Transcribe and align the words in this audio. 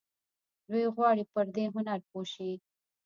دوی 0.69 0.85
غواړي 0.95 1.23
پر 1.33 1.45
دې 1.55 1.65
هنر 1.73 1.99
پوه 2.09 2.23
شي. 2.33 2.51